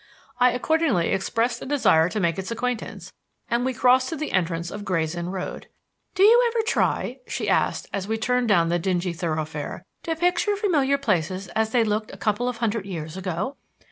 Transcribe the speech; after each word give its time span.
I 0.39 0.49
accordingly 0.53 1.09
expressed 1.11 1.61
a 1.61 1.65
desire 1.67 2.09
to 2.09 2.19
make 2.19 2.39
its 2.39 2.49
acquaintance, 2.49 3.13
and 3.51 3.63
we 3.63 3.71
crossed 3.75 4.09
to 4.09 4.15
the 4.15 4.31
entrance 4.31 4.69
to 4.69 4.79
Gray's 4.79 5.13
Inn 5.13 5.29
Road. 5.29 5.67
"Do 6.15 6.23
you 6.23 6.43
ever 6.51 6.63
try," 6.65 7.19
she 7.27 7.47
asked, 7.47 7.87
as 7.93 8.07
we 8.07 8.17
turned 8.17 8.47
down 8.47 8.69
the 8.69 8.79
dingy 8.79 9.13
thoroughfare, 9.13 9.85
"to 10.01 10.15
picture 10.15 10.55
familiar 10.55 10.97
places 10.97 11.49
as 11.49 11.69
they 11.69 11.83
looked 11.83 12.11
a 12.11 12.17
couple 12.17 12.49
of 12.49 12.57
hundred 12.57 12.87
years 12.87 13.15
ago?" 13.15 13.57